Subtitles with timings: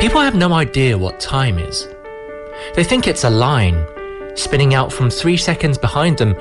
[0.00, 1.88] People have no idea what time is.
[2.74, 3.86] They think it's a line,
[4.34, 6.34] spinning out from three seconds behind them,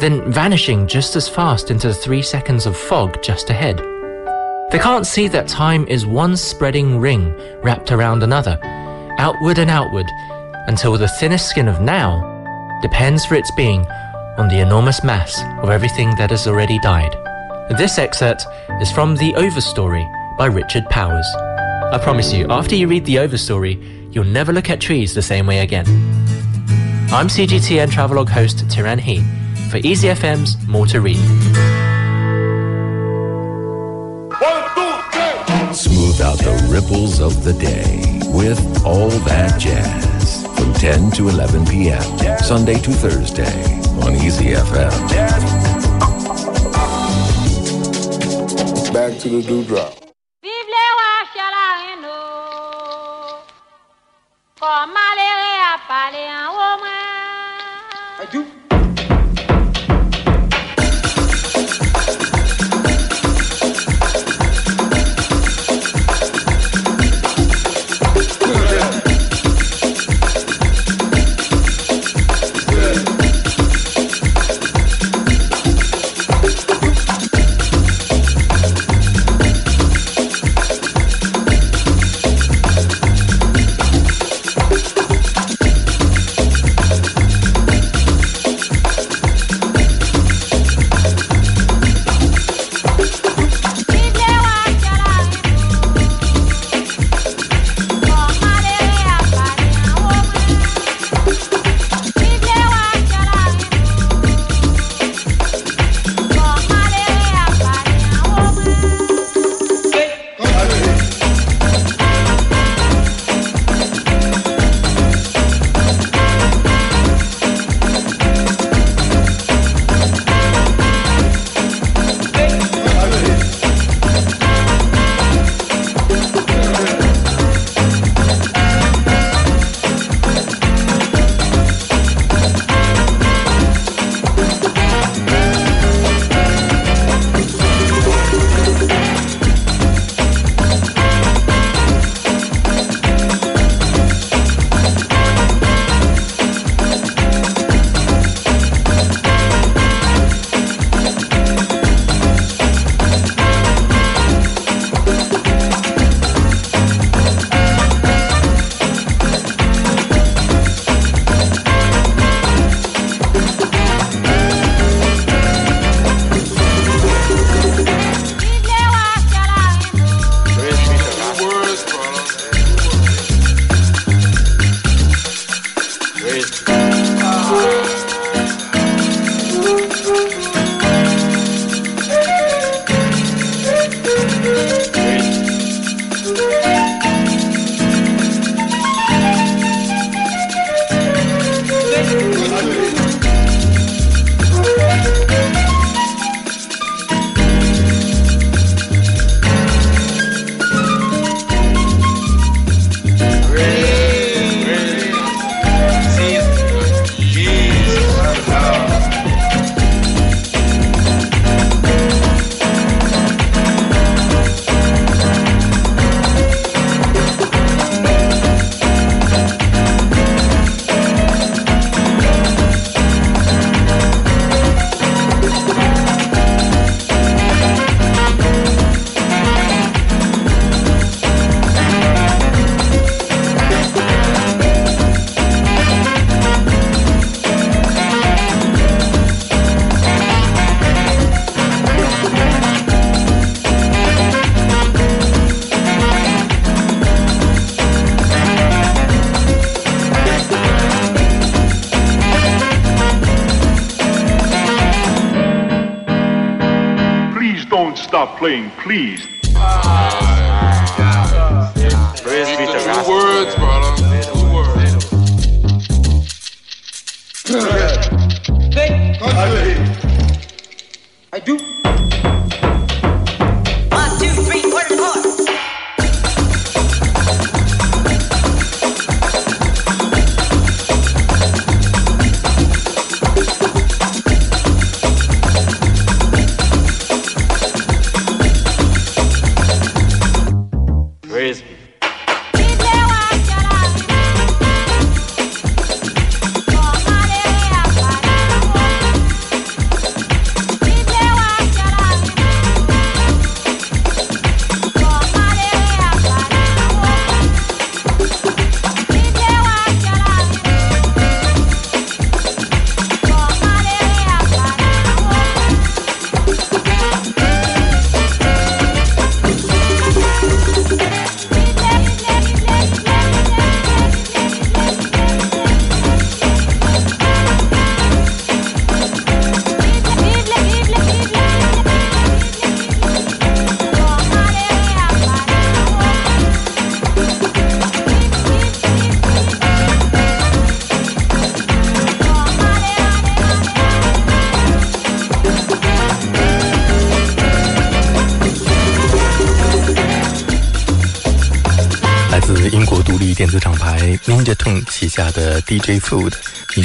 [0.00, 3.76] then vanishing just as fast into the three seconds of fog just ahead.
[4.70, 8.58] They can't see that time is one spreading ring wrapped around another,
[9.18, 10.06] outward and outward,
[10.66, 12.28] until the thinnest skin of now
[12.82, 13.86] depends for its being
[14.38, 17.16] on the enormous mass of everything that has already died.
[17.78, 18.46] This excerpt
[18.80, 20.04] is from The Overstory
[20.38, 21.26] by Richard Powers.
[21.36, 25.46] I promise you, after you read the overstory, you'll never look at trees the same
[25.46, 25.86] way again.
[27.12, 29.22] I'm CGTN travelogue host Tiran He
[29.70, 31.16] for Easy FM's More to Read.
[35.74, 40.11] Smooth out the ripples of the day with all that jazz from
[40.82, 42.02] 10 to 11 p.m.
[42.38, 43.46] Sunday to Thursday
[44.02, 44.90] on Easy FM.
[48.92, 49.94] Back to the dewdrop.
[58.18, 58.44] I do.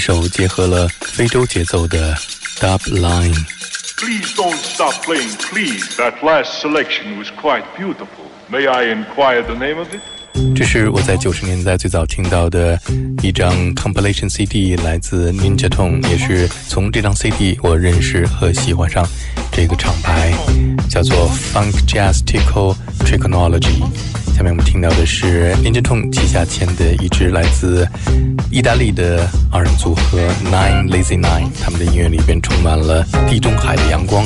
[0.07, 2.15] 首结合了非洲节奏的
[2.61, 3.35] Dub Line。
[3.97, 5.83] Please don't stop playing, please.
[5.97, 8.07] That last selection was quite beautiful.
[8.49, 9.99] May I inquire the name of it?
[10.55, 12.79] 这是我在九十年代最早听到的
[13.21, 19.05] 一张 compilation CD，来自 Ninja Tone，也是从这张 CD 我认识和喜欢上
[19.51, 20.31] 这个厂牌，
[20.89, 23.83] 叫做 Funk Jazz Tico Tricknology。
[24.37, 27.87] 下面我们听到的是 Angeltone 旗下签的一支来自
[28.51, 34.23] 意大利的二人组合 Nine Lazy Nine，他们的音乐里边充满了地中海的阳光。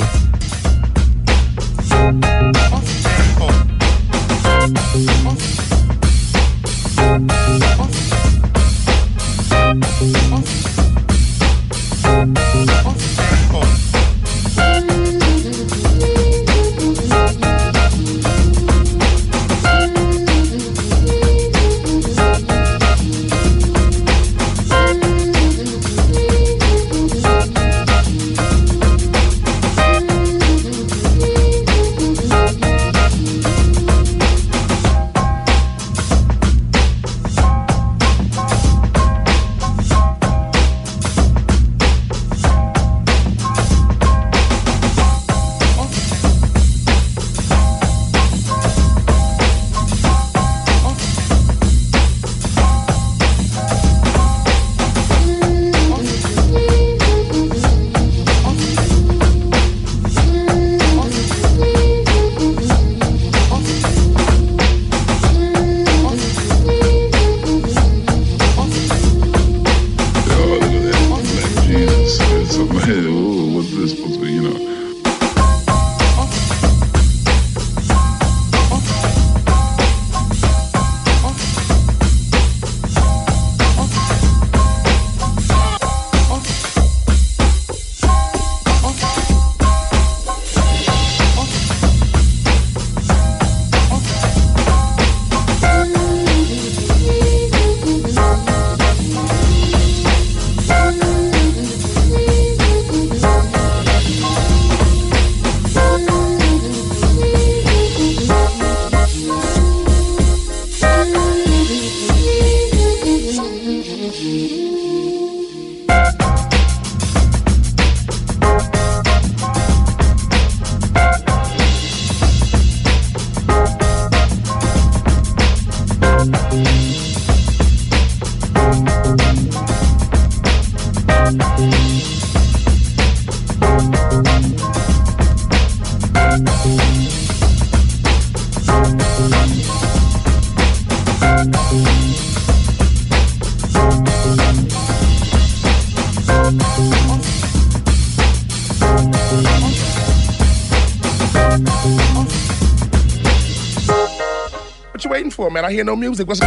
[155.71, 156.27] Hear no music.
[156.27, 156.41] What's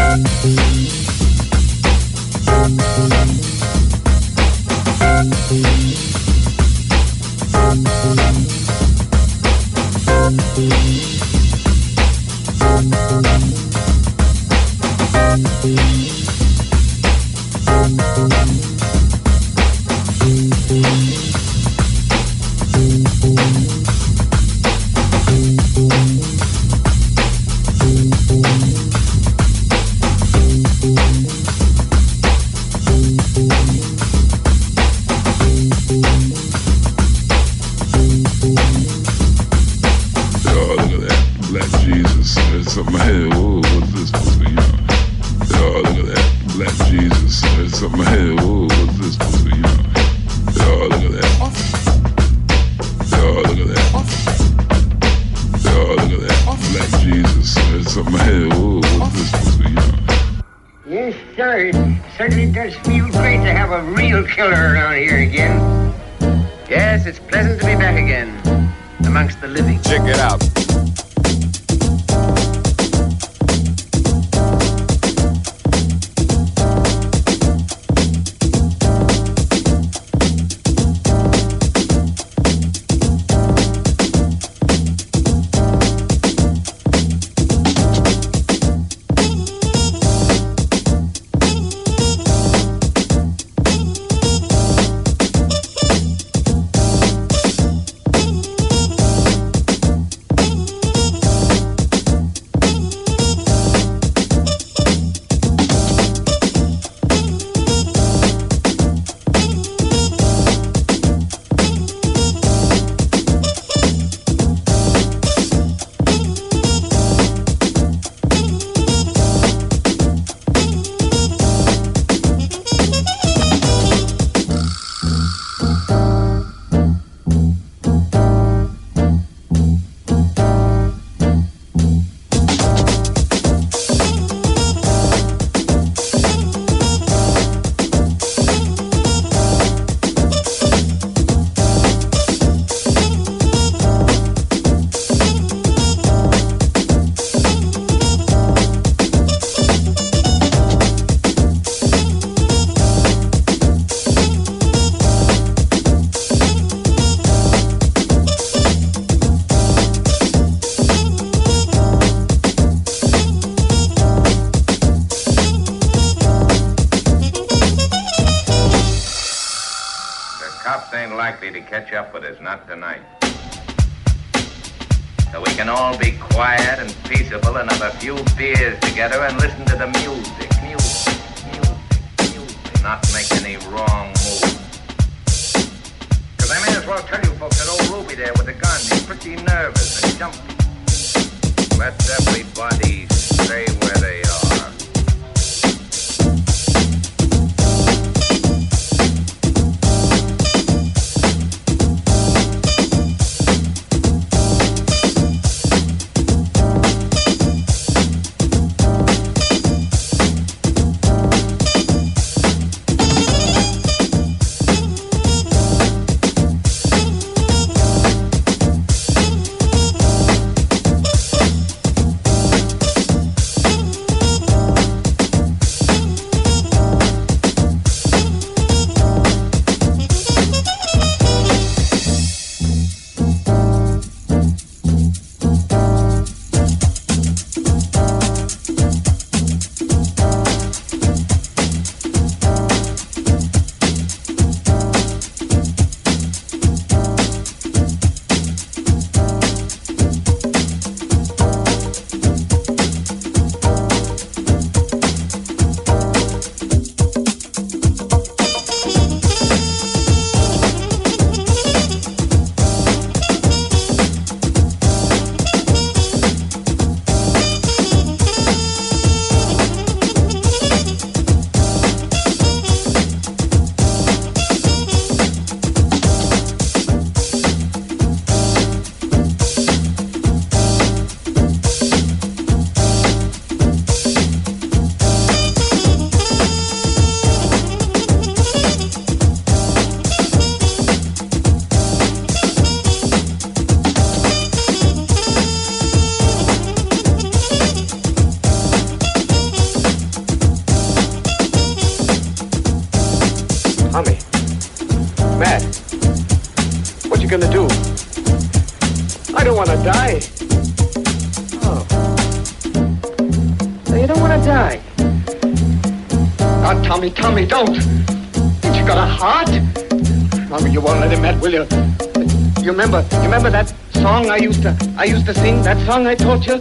[325.84, 326.60] song I taught you?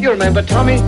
[0.00, 0.78] You remember, Tommy?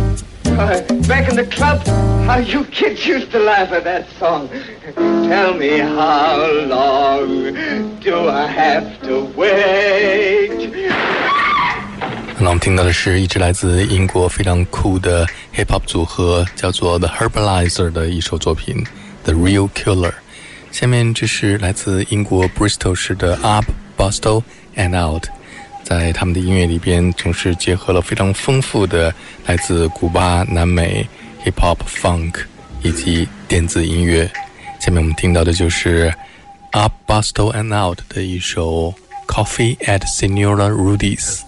[0.45, 1.87] Uh, back in the club,
[2.27, 4.49] how you kids used to laugh at that song.
[4.95, 7.55] Tell me how long
[8.01, 10.71] do I have to wait?
[12.39, 18.85] 那我们听到的是一支来自英国非常酷的 hip hop 组合，叫做 The Herbaliser 的一首作品
[19.25, 20.11] 《The Real Killer》。
[20.71, 23.65] 下面这是来自英国 Bristol 市的 Up
[23.97, 24.43] Bustle
[24.77, 25.25] and Out。
[25.89, 29.15] 在他们的音乐里边，总是结合了非常丰富的
[29.47, 31.09] 来自古巴、南美
[31.45, 32.41] hip hop、funk
[32.83, 34.29] 以及电子音乐。
[34.81, 36.13] 下面我们听到的就是
[36.73, 38.93] Up Busto and Out 的一首
[39.29, 41.43] Coffee at Senora Rudy's。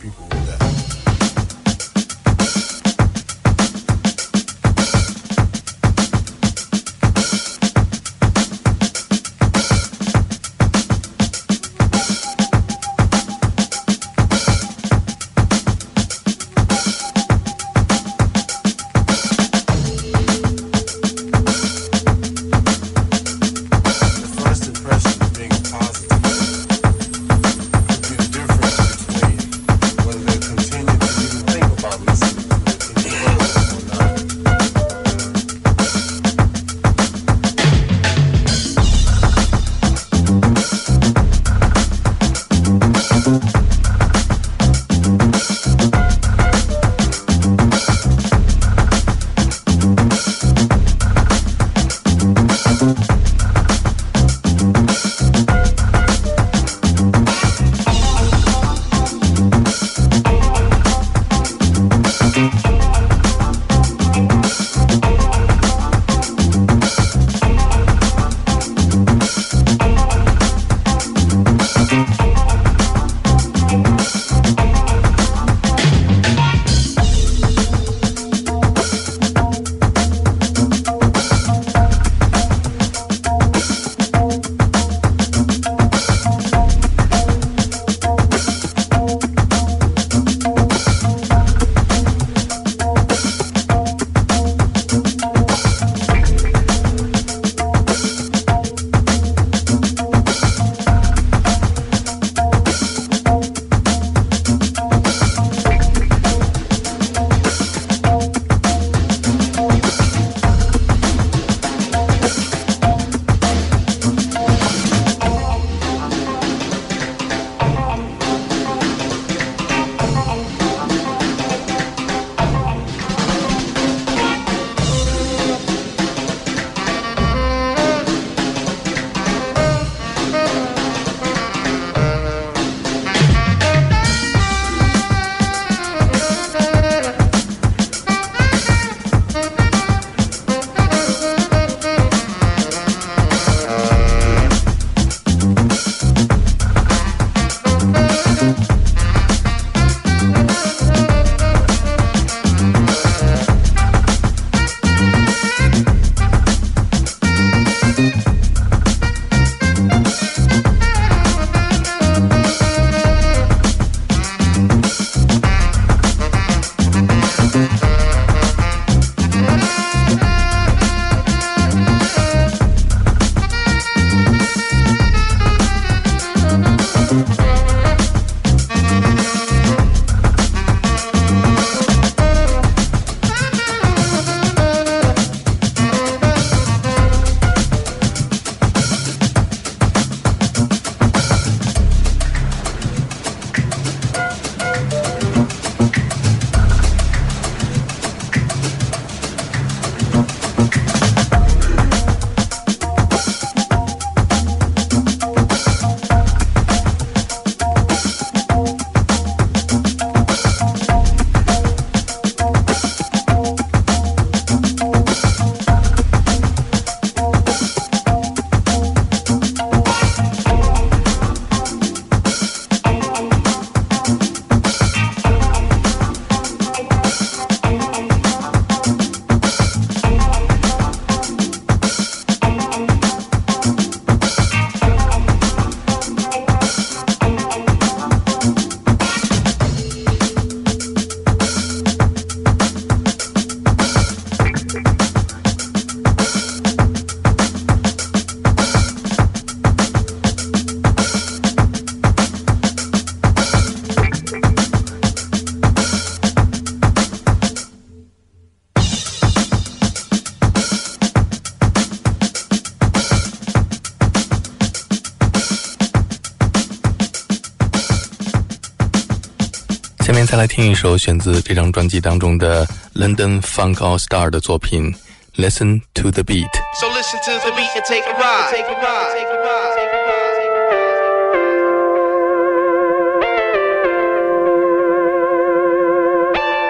[270.33, 274.91] 再来听一首选自这张专辑当中的 London Funk All Star 的作品《
[275.35, 276.49] Listen to the Beat》。
[276.79, 278.49] So listen to the beat and take a ride.
[278.49, 279.13] Take a ride.
[279.13, 279.75] Take a ride.
[279.75, 280.23] Take a ride.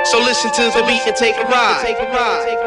[0.05, 1.85] So listen to the beat and take a ride.
[1.85, 2.45] Take a ride.
[2.45, 2.66] Take a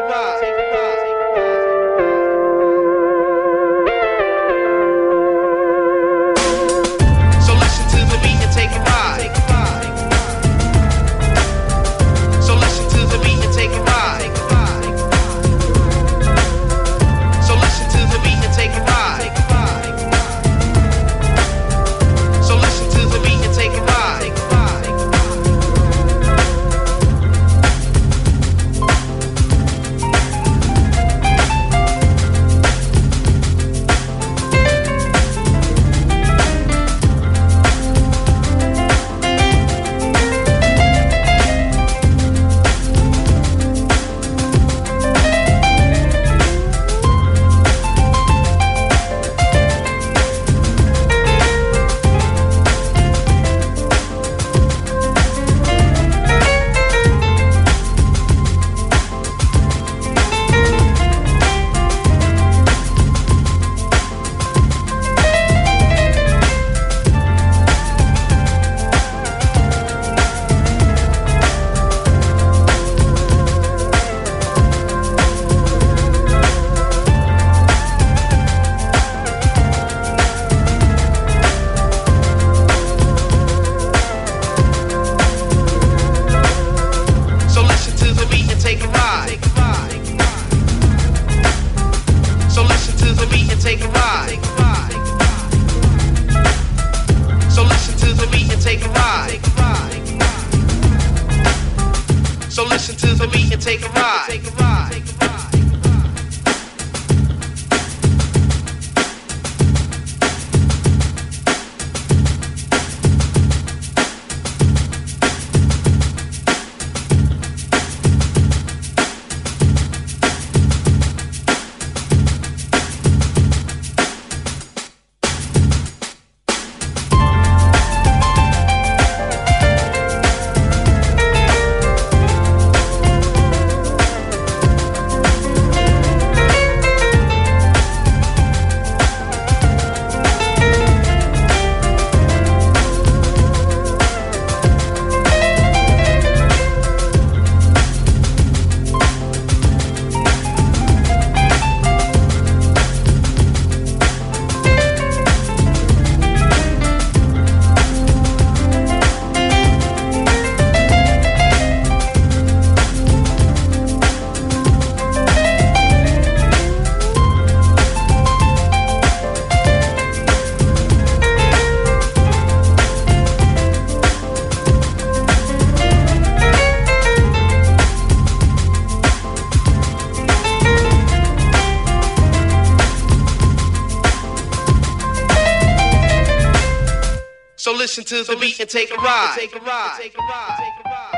[187.98, 189.34] Listen to the beat and take a ride.
[189.36, 189.98] Take a ride.
[190.00, 190.56] Take a ride.
[190.58, 191.12] Take a ride.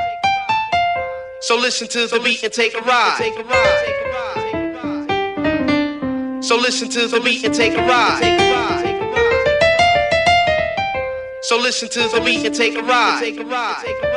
[1.39, 3.15] So listen to the beat and take a ride.
[3.17, 3.85] Take a ride.
[3.85, 4.35] Take a ride.
[4.35, 4.73] Take a
[6.33, 6.43] ride.
[6.43, 8.19] So listen to the beat and take a ride.
[8.21, 8.83] Take a ride.
[8.83, 9.53] Take a ride.
[11.43, 13.21] So listen to the beat and take a ride.
[13.21, 14.14] Take a ride.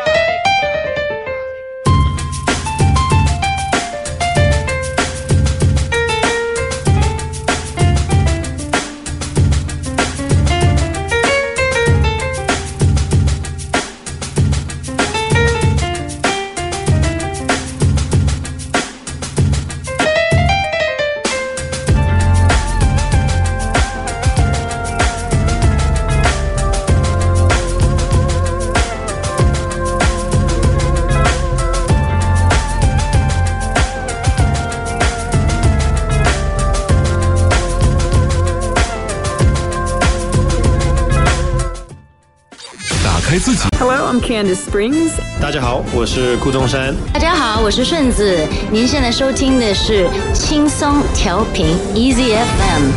[44.38, 44.46] Take a ride.
[44.46, 45.12] Hello, I'm Candice Springs.
[45.42, 46.96] 大家好，我是顾中山。
[47.14, 48.48] 大家好，我是顺子。
[48.72, 52.92] 您现在收听的是轻松调频 Easy FM。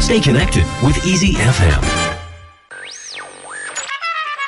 [0.00, 1.80] Stay connected with Easy FM.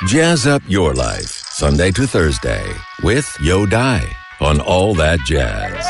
[0.08, 2.64] Jazz up your life, Sunday to Thursday,
[3.04, 4.00] with Yo Dai
[4.40, 5.86] on All That Jazz.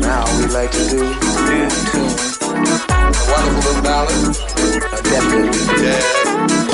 [0.00, 2.38] Now we like to do new tunes.
[2.42, 2.50] A
[3.30, 4.36] wonderful little ballad,
[4.92, 6.73] a definitely jazz.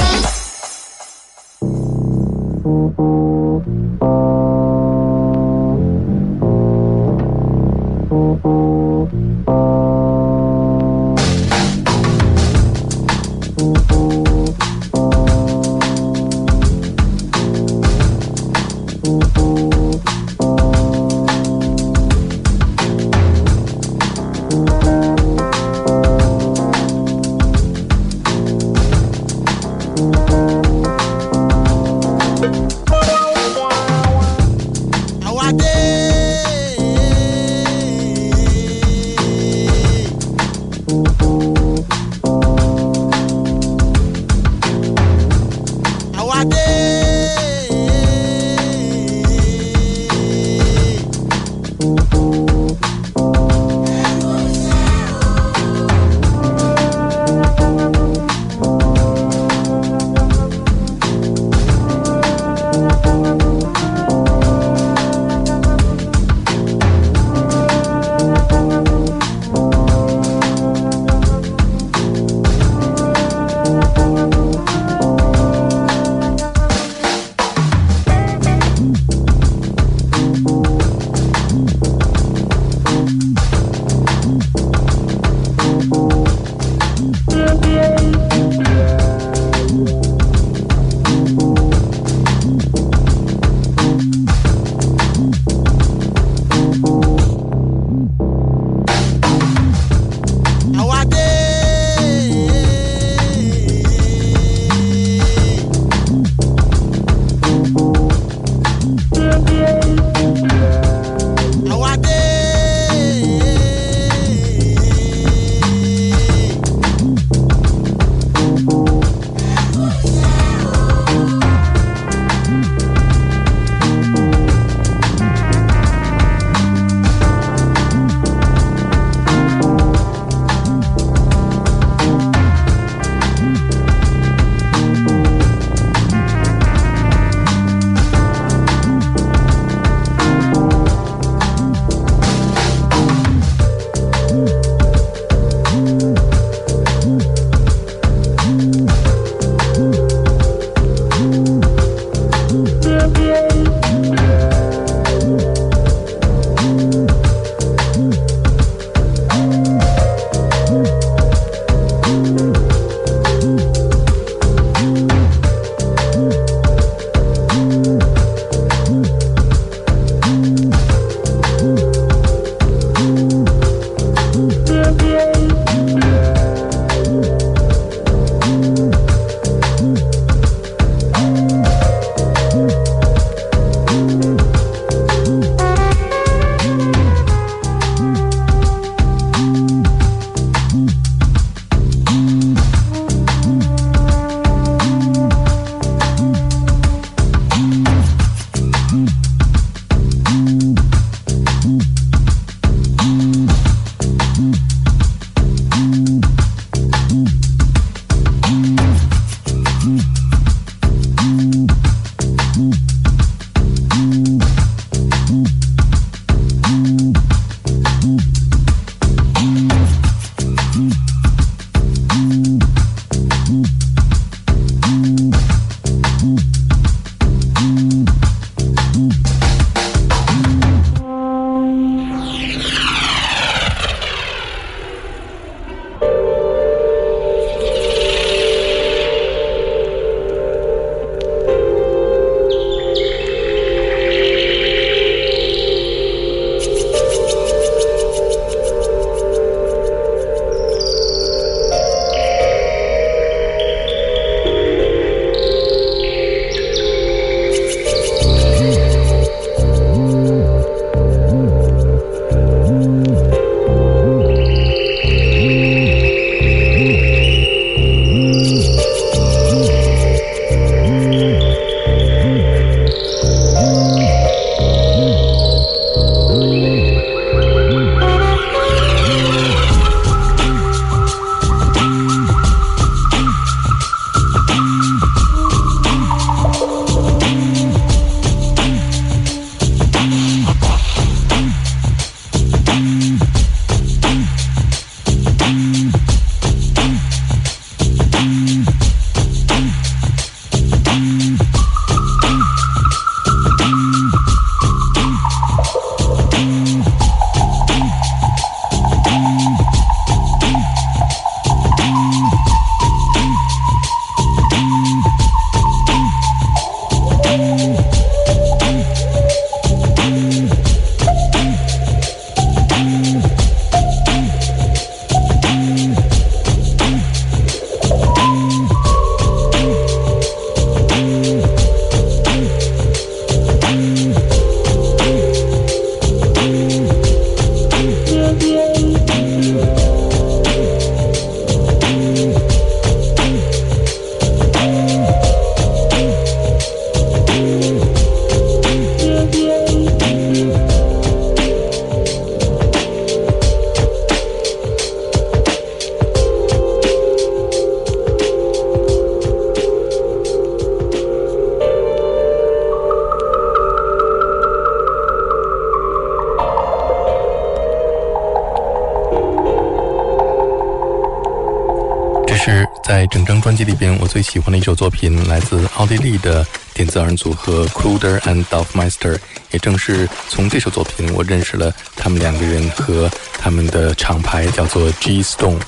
[374.00, 379.18] 我最喜欢的一首作品，来自奥地利的电子二人组合 Cruder and Dorfmeister。
[379.52, 385.60] 也正是从这首作品，我认识了他们两个人和他们的厂牌，叫做 G Stone。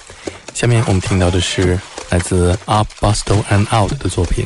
[0.54, 4.46] 下面我们听到的是来自 Up Bustle and Out 的作品。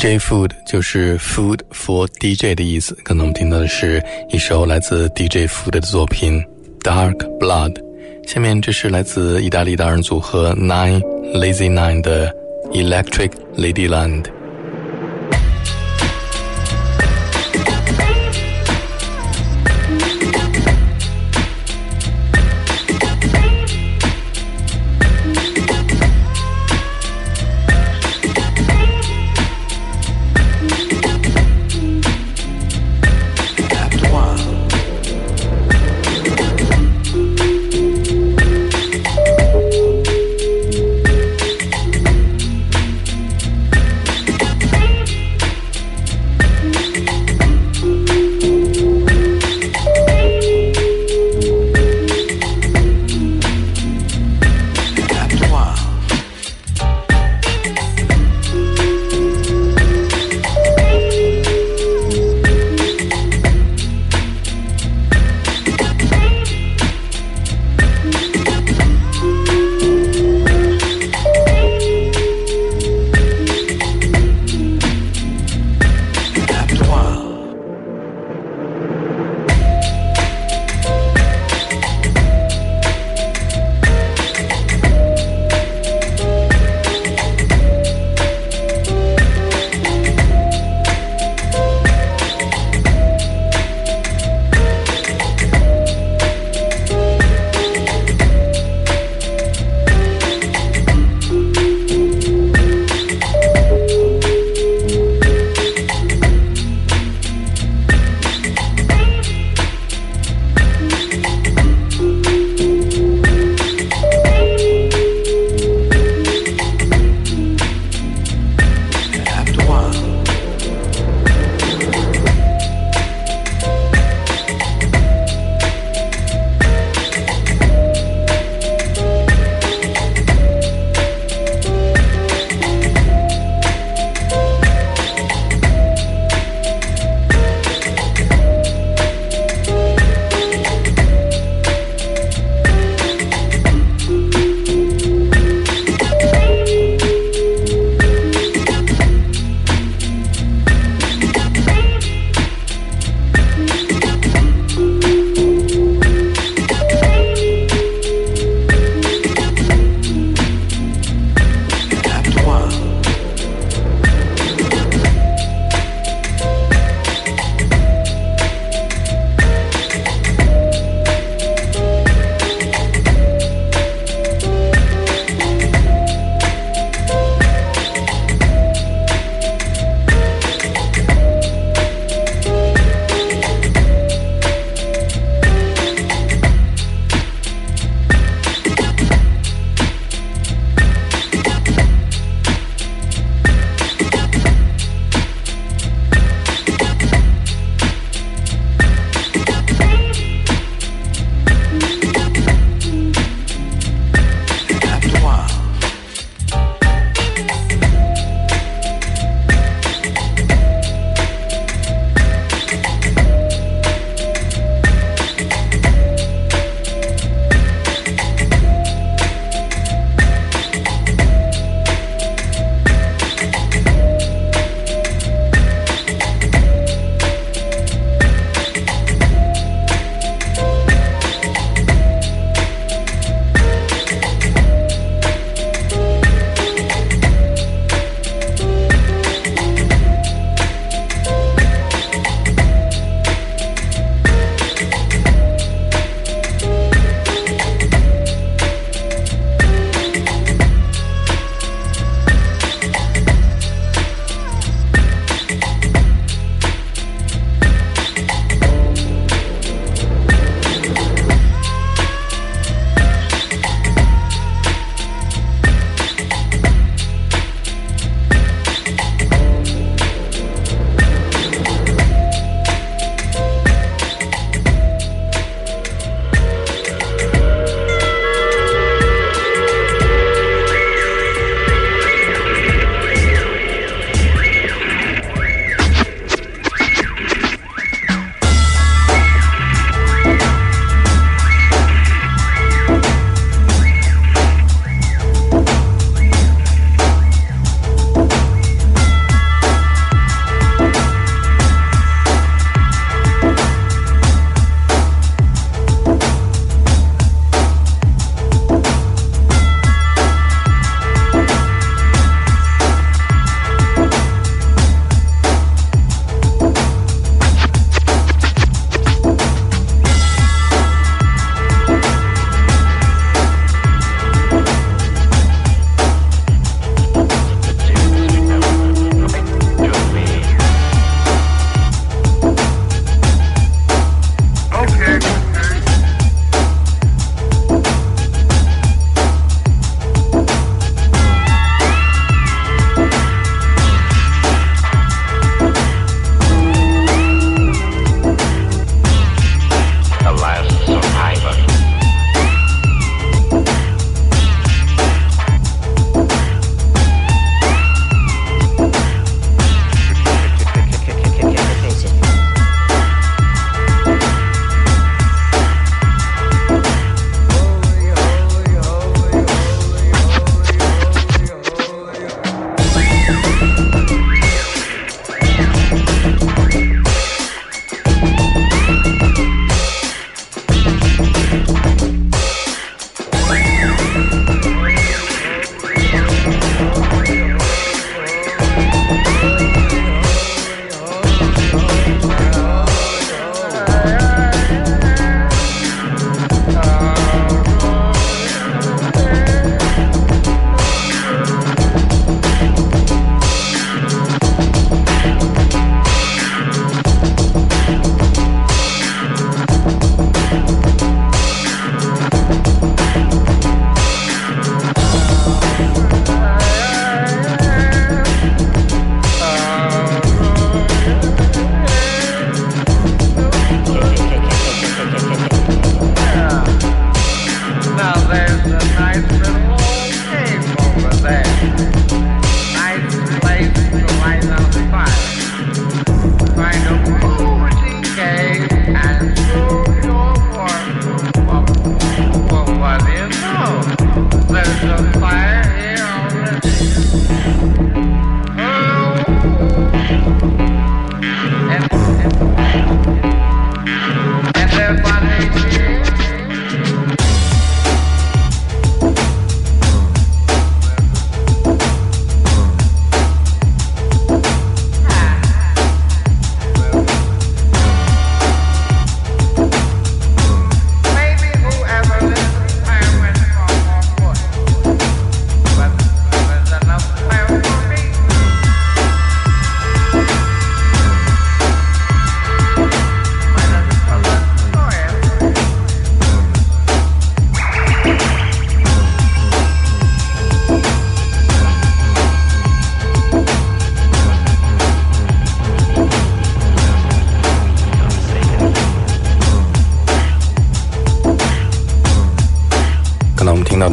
[0.00, 2.96] DJ Food 就是 Food for DJ 的意思。
[3.04, 6.42] 刚才我们听到的是一首来自 DJ Food 的作品
[6.82, 7.74] 《Dark Blood》。
[8.26, 11.02] 下面这是来自意大利达人组合 Nine
[11.34, 12.32] Lazy Nine 的
[12.72, 14.22] 《Electric Ladyland》。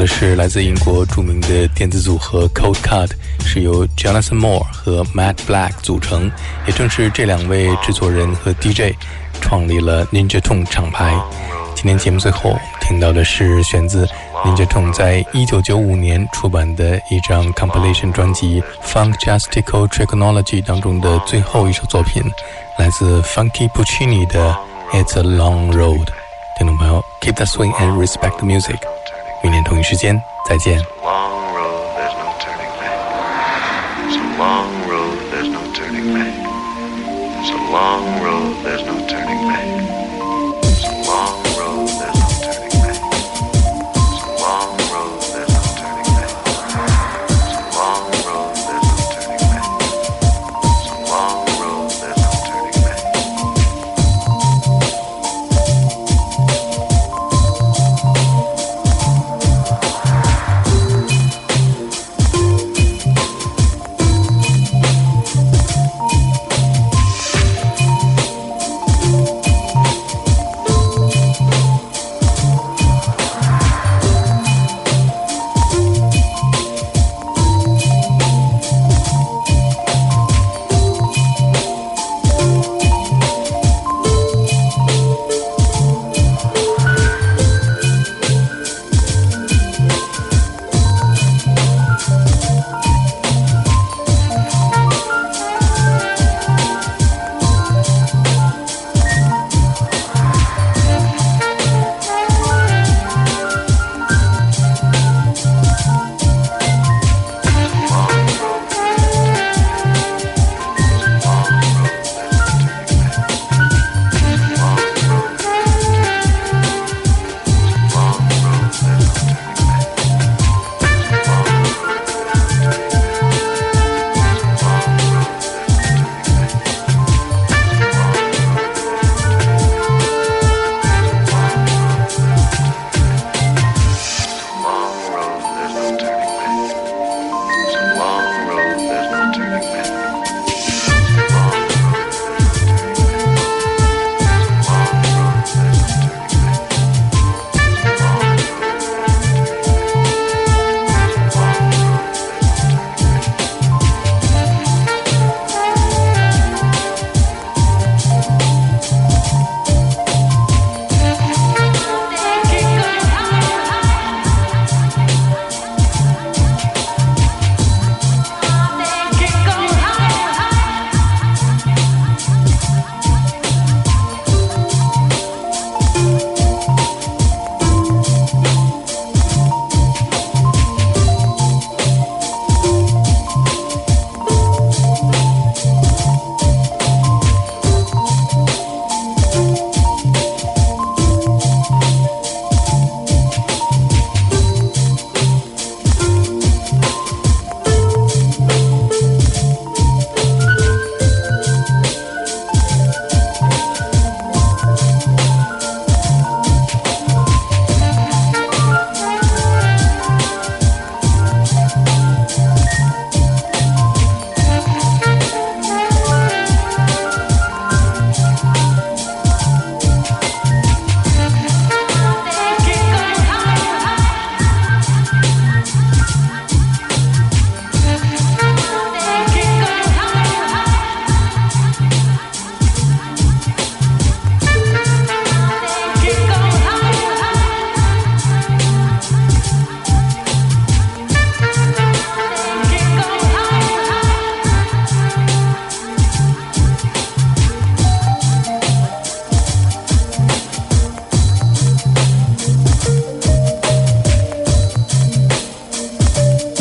[0.07, 3.11] 是来自英国著名的电子组合 Cold Cut，
[3.45, 6.31] 是由 Jonathan Moore 和 Matt Black 组成。
[6.65, 8.95] 也正是这两位制作人和 DJ
[9.41, 11.13] 创立了 Ninja Tune 厂牌。
[11.75, 14.07] 今天节目最后听到的是选自
[14.43, 22.23] Ninja Tune 在一九九五年出版的一张 compilation 专辑《Funkjastical Technology》当中的最后一首作品，
[22.79, 24.57] 来自 Funky Puccini 的
[25.03, 26.05] 《It's a Long Road》。
[26.57, 28.96] 听众朋友，keep that swing and respect the music。
[29.41, 30.77] 明年同一时间再见。